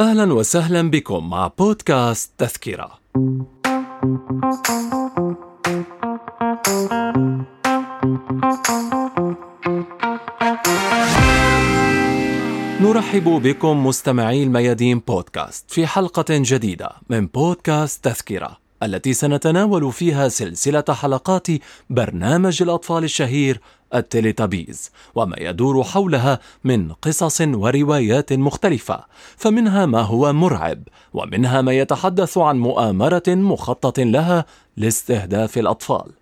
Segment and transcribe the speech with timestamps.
[0.00, 2.98] أهلا وسهلا بكم مع بودكاست تذكرة.
[12.80, 20.84] نرحب بكم مستمعي الميادين بودكاست في حلقة جديدة من بودكاست تذكرة التي سنتناول فيها سلسلة
[20.90, 21.46] حلقات
[21.90, 23.60] برنامج الأطفال الشهير
[23.94, 29.04] التليتابيز وما يدور حولها من قصص وروايات مختلفة
[29.36, 34.44] فمنها ما هو مرعب ومنها ما يتحدث عن مؤامرة مخطط لها
[34.76, 36.12] لاستهداف الأطفال.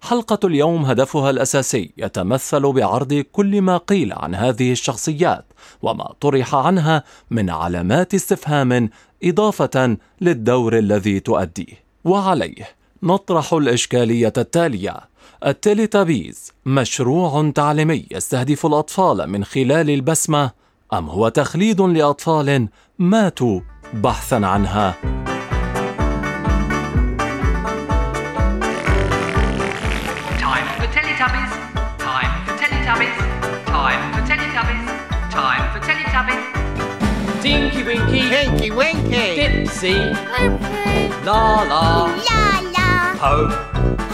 [0.00, 5.44] حلقة اليوم هدفها الأساسي يتمثل بعرض كل ما قيل عن هذه الشخصيات
[5.82, 8.90] وما طرح عنها من علامات استفهام
[9.24, 11.91] إضافة للدور الذي تؤديه.
[12.04, 12.68] وعليه
[13.02, 14.96] نطرح الإشكالية التالية.
[15.46, 20.50] التليتابيز مشروع تعليمي يستهدف الأطفال من خلال البسمة
[20.92, 22.68] أم هو تخليد لأطفال
[22.98, 23.60] ماتوا
[23.94, 25.21] بحثا عنها؟
[38.62, 39.26] Tinky Winky.
[39.38, 39.96] Dipsy,
[41.26, 42.42] La La, La
[42.74, 42.90] la.
[43.22, 43.34] Po,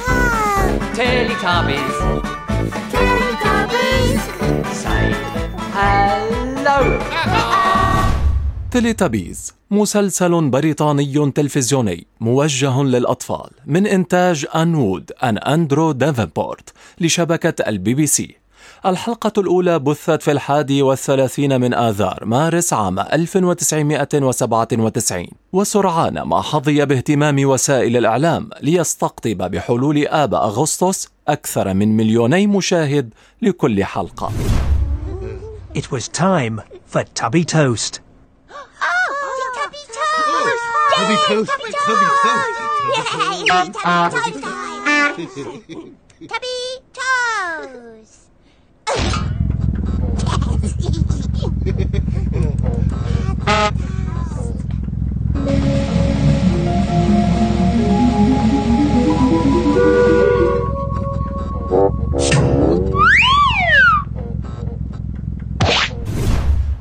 [0.09, 1.97] Ah, Teletubbies,
[2.93, 4.23] Teletubbies.
[4.73, 5.13] say
[5.77, 6.99] hello.
[8.71, 18.07] تيليتابيز مسلسل بريطاني تلفزيوني موجه للأطفال من إنتاج آن وود وأندرو دافنبورت لشبكة البي بي
[18.07, 18.37] سي
[18.87, 27.45] الحلقة الأولى بثت في الحادي والثلاثين من آذار مارس عام 1997 وسرعان ما حظي باهتمام
[27.45, 34.33] وسائل الإعلام ليستقطب بحلول آب أغسطس أكثر من مليوني مشاهد لكل حلقة.
[35.75, 38.01] It was time for Tubby Toast.
[38.51, 39.79] Oh, Tubby
[41.29, 41.51] Toast.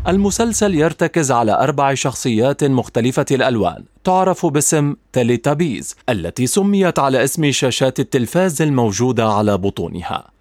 [0.07, 7.99] المسلسل يرتكز على أربع شخصيات مختلفة الألوان تعرف باسم تيليتابيز التي سميت على اسم شاشات
[7.99, 10.31] التلفاز الموجودة على بطونها.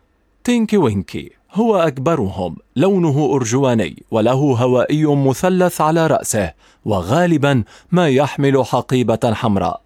[0.45, 1.36] تينكي وينكي.
[1.57, 6.53] هو أكبرهم لونه أرجواني وله هوائي مثلث على رأسه
[6.85, 9.81] وغالبا ما يحمل حقيبة حمراء.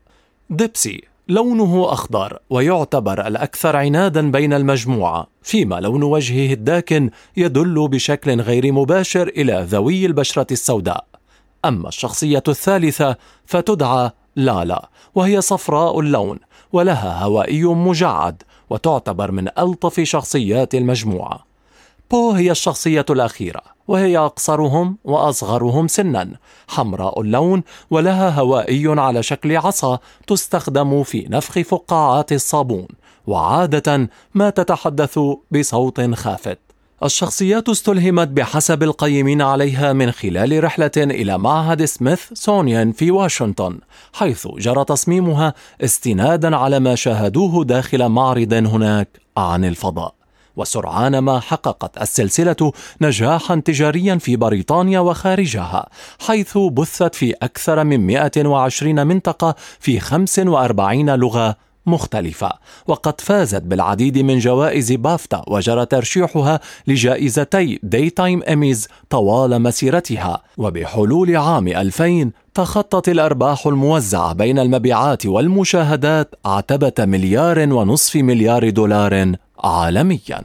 [0.51, 8.73] ديبسي لونه أخضر ويعتبر الأكثر عنادا بين المجموعة فيما لون وجهه الداكن يدل بشكل غير
[8.73, 11.05] مباشر إلى ذوي البشرة السوداء.
[11.65, 13.17] أما الشخصية الثالثة
[13.47, 16.39] فتدعى لالا وهي صفراء اللون
[16.73, 21.50] ولها هوائي مجعد وتعتبر من ألطف شخصيات المجموعة.
[22.11, 26.29] بو هي الشخصية الأخيرة وهي أقصرهم وأصغرهم سنا.
[26.69, 32.87] حمراء اللون ولها هوائي على شكل عصا تستخدم في نفخ فقاعات الصابون.
[33.27, 35.19] وعادة ما تتحدث
[35.51, 36.59] بصوت خافت.
[37.05, 43.79] الشخصيات استلهمت بحسب القيمين عليها من خلال رحلة إلى معهد سميث سونيان في واشنطن
[44.13, 50.20] حيث جرى تصميمها استنادا على ما شاهدوه داخل معرض هناك عن الفضاء.
[50.57, 55.89] وسرعان ما حققت السلسلة نجاحا تجاريا في بريطانيا وخارجها
[56.27, 61.57] حيث بثت في أكثر من 120 منطقة في 45 لغة
[61.87, 62.53] مختلفة.
[62.87, 70.43] وقد فازت بالعديد من جوائز بافتا وجرى ترشيحها لجائزتي داي تايم إيميز طوال مسيرتها.
[70.57, 80.44] وبحلول عام 2000 تخطت الأرباح الموزعة بين المبيعات والمشاهدات عتبة مليار ونصف مليار دولار عالميا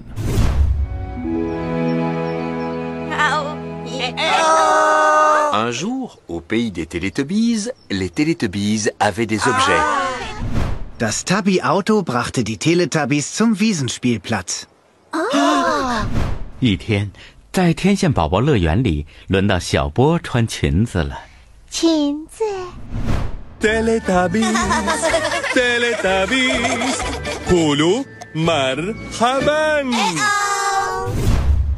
[5.52, 9.82] Un jour, au pays des Teletubbies, les Teletubbies avaient des objets.
[10.99, 14.67] Das Tubby-Auto brachte die Teletubbies zum Wiesenspielplatz.
[16.61, 17.11] 一天，
[17.52, 21.19] 在天线宝宝乐园里，轮到小波穿裙子了。
[21.70, 22.44] 裙子。
[23.61, 24.58] تلتابيز
[25.55, 27.02] تلتابيز
[27.50, 28.05] قولوا
[28.35, 29.89] مرحبا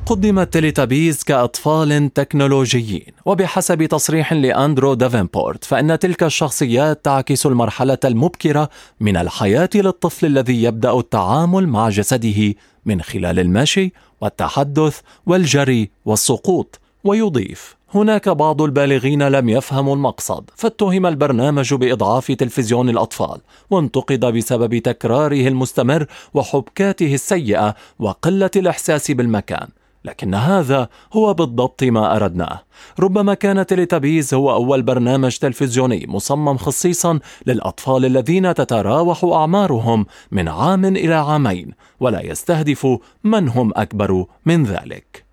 [0.06, 8.69] قدمت تيليتابيز كأطفال تكنولوجيين وبحسب تصريح لأندرو دافنبورت فإن تلك الشخصيات تعكس المرحلة المبكرة
[9.00, 12.54] من الحياة للطفل الذي يبدأ التعامل مع جسده
[12.86, 21.74] من خلال المشي والتحدث والجري والسقوط ويضيف هناك بعض البالغين لم يفهموا المقصد فاتهم البرنامج
[21.74, 29.68] بإضعاف تلفزيون الأطفال وانتقد بسبب تكراره المستمر وحبكاته السيئة وقلة الإحساس بالمكان.
[30.06, 32.60] لكن هذا هو بالضبط ما أردناه.
[33.00, 40.86] ربما كان تيليتابيز هو أول برنامج تلفزيوني مصمم خصيصا للأطفال الذين تتراوح أعمارهم من عام
[40.86, 42.88] إلى عامين ولا يستهدف
[43.24, 45.25] من هم أكبر من ذلك.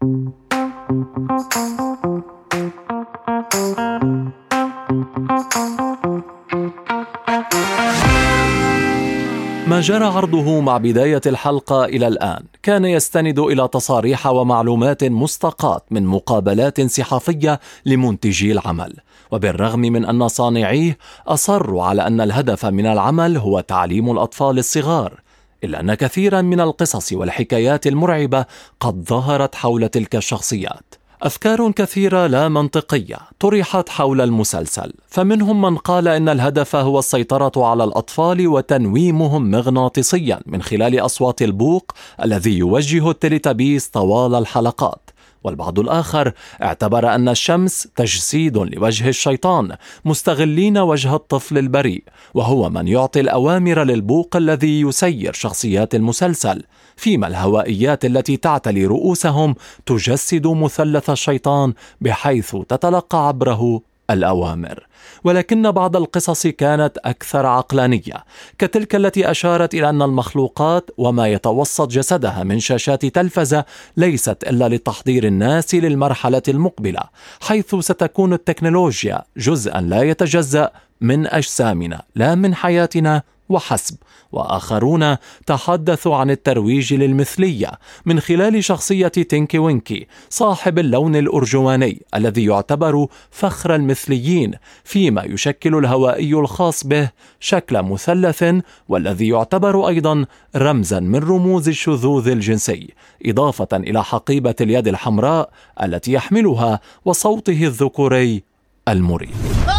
[9.66, 12.44] ما جرى عرضه مع بداية الحلقة إلى الآن.
[12.62, 18.94] كان يستند إلى تصاريح ومعلومات مستقاة من مقابلات صحفية لمنتجي العمل.
[19.30, 25.20] وبالرغم من أن صانعيه أصروا على أن الهدف من العمل هو تعليم الأطفال الصغار
[25.64, 28.44] إلا أن كثيرا من القصص والحكايات المرعبة
[28.80, 31.03] قد ظهرت حول تلك الشخصيات.
[31.24, 37.84] أفكار كثيرة لا منطقية طرحت حول المسلسل، فمنهم من قال إن الهدف هو السيطرة على
[37.84, 41.92] الأطفال وتنويمهم مغناطيسيا من خلال أصوات البوق
[42.24, 45.10] الذي يوجه التليتابيس طوال الحلقات،
[45.44, 46.32] والبعض الآخر
[46.62, 52.04] اعتبر أن الشمس تجسيد لوجه الشيطان مستغلين وجه الطفل البريء
[52.34, 56.62] وهو من يعطي الأوامر للبوق الذي يسير شخصيات المسلسل.
[56.96, 59.54] فيما الهوائيات التي تعتلي رؤوسهم
[59.86, 63.80] تجسد مثلث الشيطان بحيث تتلقى عبره
[64.10, 64.86] الأوامر.
[65.24, 68.24] ولكن بعض القصص كانت أكثر عقلانية
[68.58, 73.64] كتلك التي أشارت إلى أن المخلوقات وما يتوسط جسدها من شاشات تلفزة
[73.96, 77.00] ليست إلا لتحضير الناس للمرحلة المقبلة
[77.40, 80.70] حيث ستكون التكنولوجيا جزءا لا يتجزأ
[81.00, 83.96] من أجسامنا لا من حياتنا وحسب.
[84.34, 85.16] وآخرون
[85.46, 87.70] تحدثوا عن الترويج للمثلية
[88.04, 94.52] من خلال شخصية تينكي وينكي صاحب اللون الأرجواني الذي يعتبر فخر المثليين
[94.84, 97.10] فيما يشكل الهوائي الخاص به
[97.40, 98.44] شكل مثلث
[98.88, 100.26] والذي يعتبر أيضا
[100.56, 102.94] رمزا من رموز الشذوذ الجنسي
[103.26, 105.50] إضافة إلى حقيبة اليد الحمراء
[105.82, 108.42] التي يحملها وصوته الذكوري
[108.88, 109.34] المريب!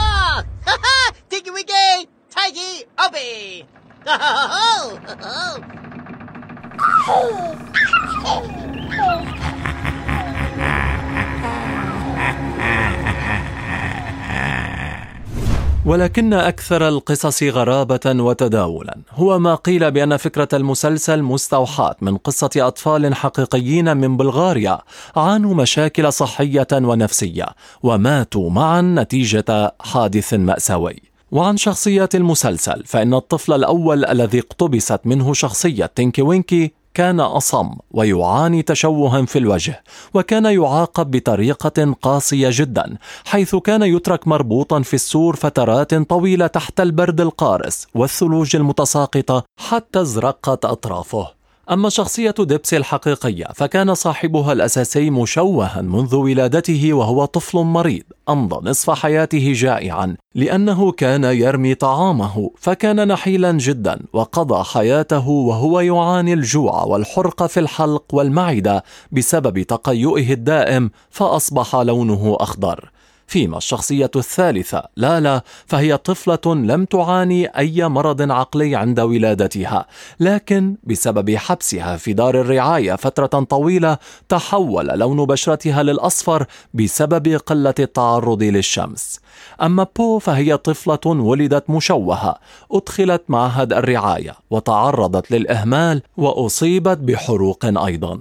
[15.86, 18.98] ولكن أكثر القصص غرابة وتداولا.
[19.12, 24.80] هو ما قيل بأن فكرة المسلسل مستوحاة من قصة أطفال حقيقيين من بلغاريا.
[25.16, 27.46] عانوا مشاكل صحية ونفسية
[27.84, 31.15] وماتوا معا نتيجة حادث مأساوي.
[31.32, 38.62] وعن شخصيات المسلسل فإن الطفل الأول الذي اقتبست منه شخصية تينكي وينكي كان أصم ويعاني
[38.62, 39.84] تشوها في الوجه
[40.14, 47.22] وكان يعاقب بطريقة قاسية جدا حيث كان يترك مربوطا في السور فترات طويلة تحت البرد
[47.22, 51.28] القارس والثلوج المتساقطة حتى ازرقت أطرافه.
[51.72, 58.90] أما شخصية ديبسي الحقيقية فكان صاحبها الأساسي مشوها منذ ولادته وهو طفل مريض أمضى نصف
[58.90, 67.48] حياته جائعا لأنه كان يرمي طعامه فكان نحيلا جدا وقضى حياته وهو يعاني الجوع والحرقة
[67.48, 72.92] في الحلق والمعدة بسبب تقيؤه الدائم فأصبح لونه أخضر.
[73.28, 74.84] فيما الشخصية الثالثة.
[74.96, 79.86] لالا فهي طفلة لم تعاني أي مرض عقلي عند ولادتها.
[80.20, 83.98] لكن بسبب حبسها في دار الرعاية فترة طويلة
[84.30, 89.20] تحول لون بشرتها للأصفر بسبب قلة التعرض للشمس.
[89.62, 92.36] أما بو فهي طفلة ولدت مشوهة.
[92.72, 98.20] أدخلت معهد الرعاية وتعرضت للإهمال وأصيبت بحروق أيضا.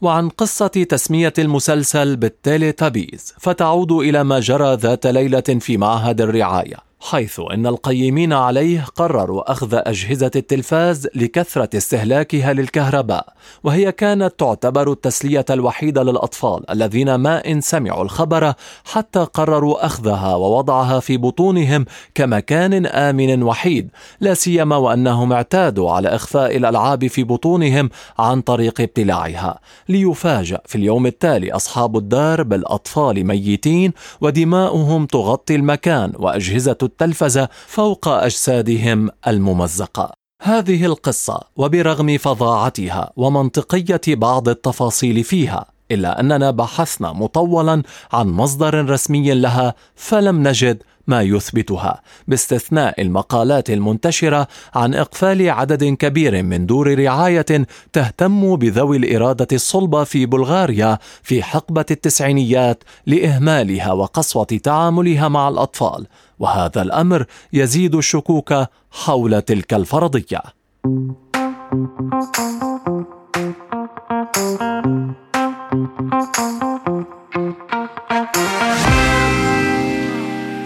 [0.00, 6.76] وعن قصة تسمية المسلسل بالتيلي تابيز فتعود إلى ما جرى ذات ليلة في معهد الرعاية.
[7.00, 13.26] حيث إن القيمين عليه قرروا أخذ أجهزة التلفاز لكثرة استهلاكها للكهرباء
[13.64, 18.52] وهي كانت تعتبر التسلية الوحيدة للأطفال الذين ما إن سمعوا الخبر
[18.84, 21.84] حتى قرروا أخذها ووضعها في بطونهم
[22.14, 29.58] كمكان آمن وحيد لا سيما وأنهم اعتادوا على إخفاء الألعاب في بطونهم عن طريق ابتلاعها
[29.88, 39.10] ليفاجأ في اليوم التالي أصحاب الدار بالأطفال ميتين ودماؤهم تغطي المكان وأجهزة التلفزة فوق أجسادهم
[39.26, 40.12] الممزقة.
[40.42, 49.34] هذه القصة وبرغم فظاعتها ومنطقية بعض التفاصيل فيها إلا أننا بحثنا مطولا عن مصدر رسمي
[49.34, 57.66] لها فلم نجد ما يثبتها باستثناء المقالات المنتشرة عن إقفال عدد كبير من دور رعاية
[57.92, 66.06] تهتم بذوي الإرادة الصلبة في بلغاريا في حقبة التسعينيات لإهمالها وقسوة تعاملها مع الأطفال.
[66.38, 68.54] وهذا الأمر يزيد الشكوك
[68.90, 70.42] حول تلك الفرضية.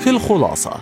[0.01, 0.73] في الخلاصة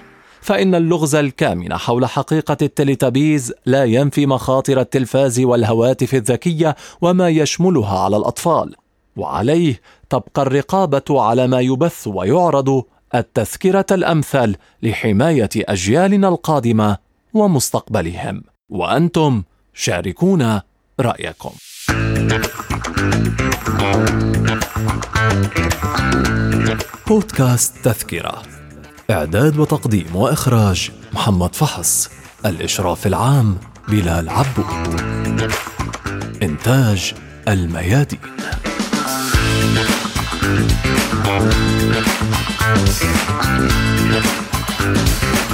[0.40, 8.16] فإن اللغز الكامن حول حقيقة التليتابيز لا ينفي مخاطر التلفاز والهواتف الذكية وما يشملها على
[8.16, 8.74] الأطفال
[9.16, 9.80] وعليه
[10.10, 12.82] تبقى الرقابة على ما يبث ويعرض
[13.14, 16.96] التذكرة الأمثل لحماية أجيالنا القادمة
[17.34, 18.42] ومستقبلهم.
[18.68, 19.42] وأنتم
[19.74, 20.62] شاركونا
[21.00, 21.50] رأيكم.
[27.06, 28.42] بودكاست تذكرة.
[29.10, 32.10] إعداد وتقديم وإخراج محمد فحص.
[32.46, 35.00] الإشراف العام بلال عبود
[36.42, 37.14] إنتاج
[37.48, 38.18] الميادين.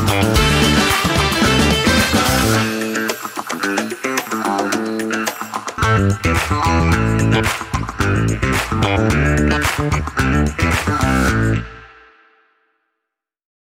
[0.07, 0.84] Thank